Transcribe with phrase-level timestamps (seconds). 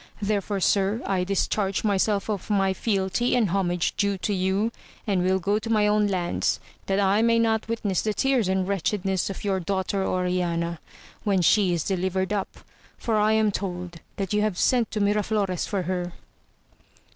[0.19, 4.71] Therefore sir, I discharge myself of my fealty and homage due to you,
[5.05, 8.67] and will go to my own lands, that I may not witness the tears and
[8.67, 10.79] wretchedness of your daughter Oriana,
[11.23, 12.47] when she is deUvered up,
[12.97, 16.11] for I am told that you have sent to Miraflores for her.